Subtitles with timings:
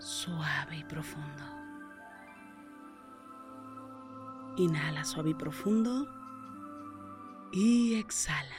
[0.00, 1.44] suave y profundo.
[4.56, 6.08] Inhala suave y profundo.
[7.52, 8.56] Y exhala.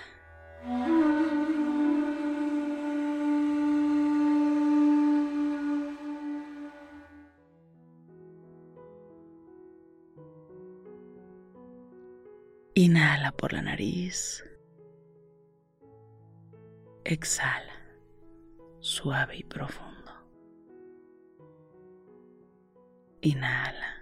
[12.73, 14.43] Inhala por la nariz.
[17.03, 17.73] Exhala,
[18.79, 20.00] suave y profundo.
[23.21, 23.97] Inhala.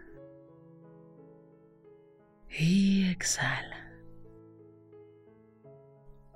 [2.50, 3.91] Y exhala.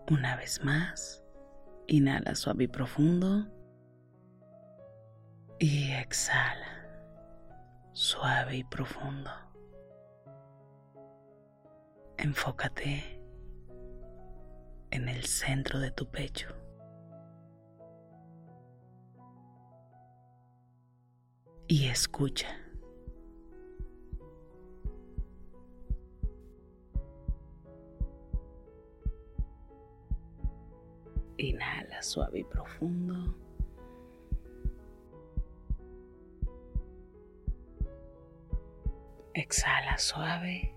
[0.09, 1.23] Una vez más,
[1.87, 3.47] inhala suave y profundo.
[5.59, 6.89] Y exhala,
[7.93, 9.31] suave y profundo.
[12.17, 13.21] Enfócate
[14.91, 16.49] en el centro de tu pecho.
[21.67, 22.62] Y escucha.
[31.43, 33.35] Inhala suave y profundo.
[39.33, 40.73] Exhala suave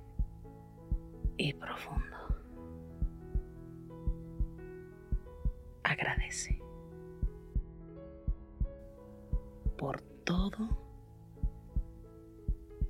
[1.37, 2.17] y profundo.
[5.85, 6.61] Agradece
[9.79, 10.69] por todo,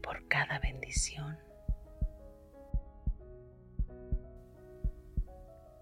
[0.03, 1.37] por cada bendición,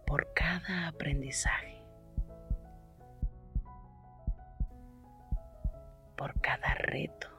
[0.09, 1.74] por cada aprendizaje,
[6.45, 7.35] cada reto.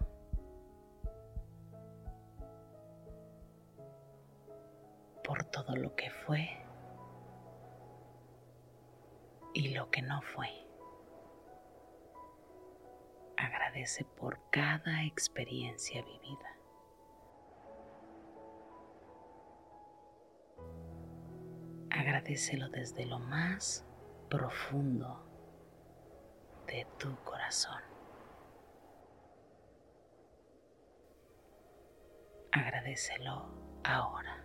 [5.23, 6.47] por todo lo que fue
[9.53, 10.49] y lo que no fue.
[13.35, 16.57] Agradece por cada experiencia vivida.
[21.89, 23.83] Agradecelo desde lo más
[24.29, 25.25] profundo
[26.67, 27.94] de tu corazón.
[32.55, 33.49] Agradecelo
[33.83, 34.41] ahora.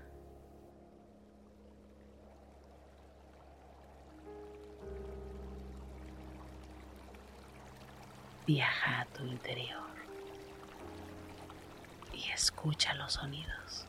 [8.49, 9.87] Viaja a tu interior
[12.13, 13.87] y escucha los sonidos.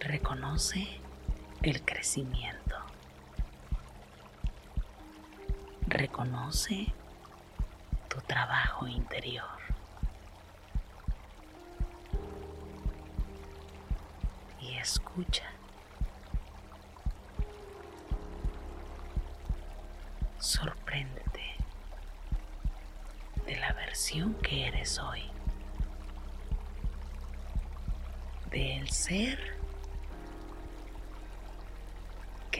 [0.00, 0.98] Reconoce
[1.62, 2.76] el crecimiento.
[5.86, 6.86] Reconoce
[8.08, 9.44] tu trabajo interior.
[14.58, 15.44] Y escucha.
[20.38, 21.56] Sorpréndete
[23.46, 25.30] de la versión que eres hoy.
[28.50, 29.59] Del ser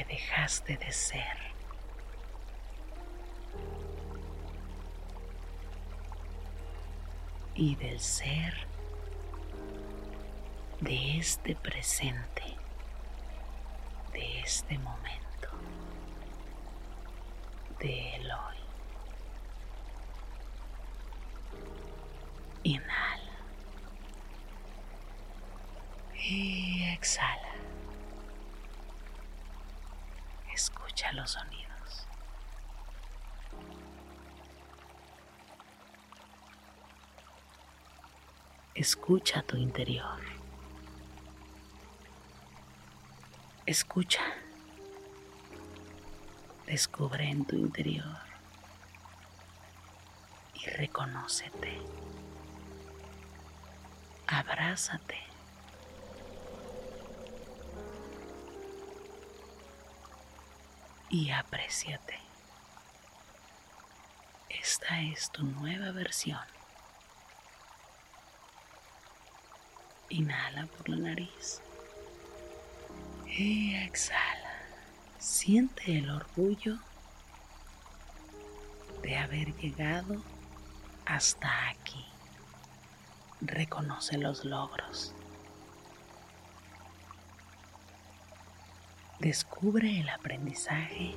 [0.04, 1.38] dejaste de ser.
[7.54, 8.70] Y del ser
[10.80, 12.56] de este presente,
[14.12, 15.48] de este momento,
[17.78, 18.56] de el hoy.
[22.62, 23.20] Inhala.
[26.14, 27.49] Y exhala.
[31.00, 32.06] Escucha los sonidos.
[38.74, 40.20] Escucha tu interior.
[43.64, 44.20] Escucha.
[46.66, 48.18] Descubre en tu interior
[50.52, 51.80] y reconócete.
[54.26, 55.29] Abrázate.
[61.10, 62.18] Y apréciate.
[64.48, 66.38] Esta es tu nueva versión.
[70.08, 71.60] Inhala por la nariz.
[73.26, 74.54] Y exhala.
[75.18, 76.78] Siente el orgullo
[79.02, 80.22] de haber llegado
[81.06, 82.06] hasta aquí.
[83.40, 85.12] Reconoce los logros.
[89.20, 91.14] Descubre el aprendizaje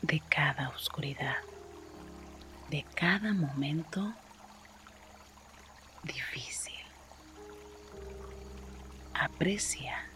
[0.00, 1.36] de cada oscuridad,
[2.70, 4.14] de cada momento
[6.04, 6.72] difícil.
[9.12, 10.06] Aprecia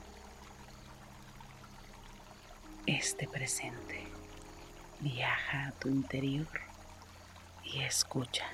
[2.87, 4.09] este presente.
[5.01, 6.49] Viaja a tu interior
[7.63, 8.47] y escucha.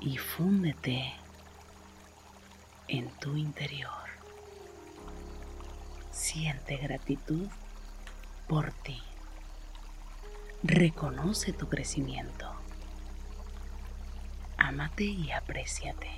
[0.00, 1.14] Y fúndete
[2.88, 4.08] en tu interior.
[6.10, 7.48] Siente gratitud
[8.48, 9.00] por ti.
[10.62, 12.50] Reconoce tu crecimiento.
[14.56, 16.10] Ámate y apréciate.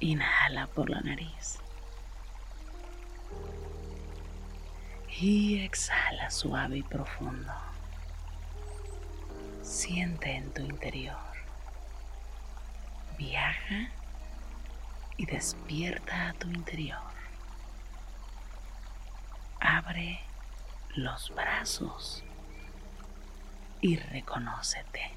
[0.00, 1.58] Inhala por la nariz.
[5.20, 7.52] Y exhala suave y profundo.
[9.62, 11.39] Siente en tu interior.
[13.20, 13.90] Viaja
[15.18, 17.02] y despierta a tu interior.
[19.60, 20.24] Abre
[20.94, 22.24] los brazos
[23.82, 25.12] y reconócete.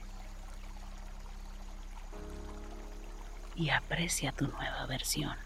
[3.55, 5.37] Y aprecia tu nueva versión.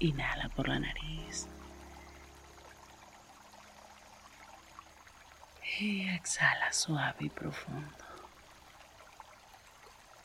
[0.00, 1.48] Inhala por la nariz.
[5.80, 8.04] Y exhala suave y profundo.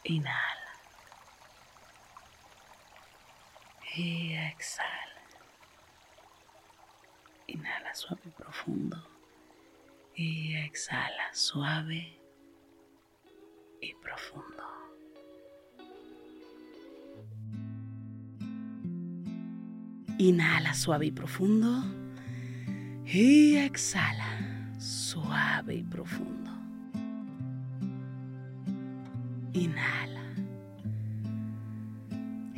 [0.04, 0.63] Inhala.
[3.96, 4.90] Y exhala.
[7.48, 8.98] Inhala suave y profundo.
[10.16, 12.20] Y exhala suave
[13.82, 14.64] y profundo.
[20.18, 21.84] Inhala suave y profundo.
[23.06, 26.52] Y exhala suave y profundo.
[29.54, 30.13] Inhala.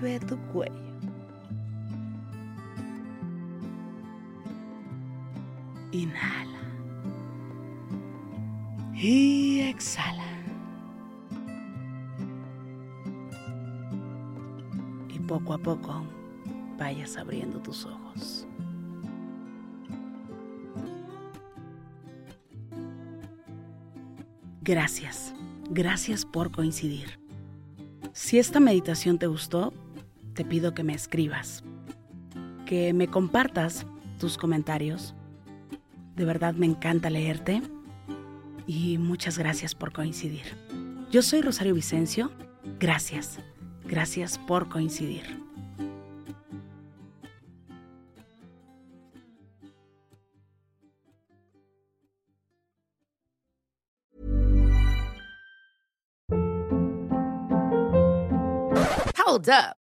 [0.00, 0.74] Mueve tu cuello.
[5.92, 6.60] Inhala.
[8.94, 10.24] Y exhala.
[15.08, 16.02] Y poco a poco
[16.78, 18.46] vayas abriendo tus ojos.
[24.62, 25.34] Gracias,
[25.70, 27.18] gracias por coincidir.
[28.12, 29.72] Si esta meditación te gustó,
[30.34, 31.62] te pido que me escribas,
[32.66, 33.86] que me compartas
[34.18, 35.14] tus comentarios.
[36.16, 37.62] De verdad me encanta leerte
[38.66, 40.44] y muchas gracias por coincidir.
[41.10, 42.30] Yo soy Rosario Vicencio.
[42.78, 43.40] Gracias.
[43.84, 45.40] Gracias por coincidir.
[59.30, 59.79] Hold up.